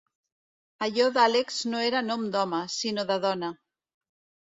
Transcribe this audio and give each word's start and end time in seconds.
Allò 0.85 1.05
d'Alex 1.19 1.61
no 1.75 1.83
era 1.91 2.03
nom 2.09 2.27
d'home, 2.37 2.65
sinó 2.81 3.09
de 3.15 3.23
dona. 3.31 3.55